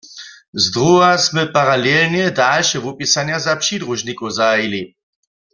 Zdruha 0.63 1.11
smy 1.25 1.43
paralelnje 1.57 2.25
dalše 2.39 2.77
wupisanje 2.85 3.37
za 3.45 3.53
přidružnikow 3.61 4.29
zahajili. 4.37 4.81